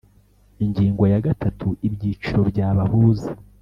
Ingingo 0.63 1.03
ya 1.13 1.19
gatatu 1.27 1.67
Ibyiciro 1.87 2.41
byabahuza 2.51 3.29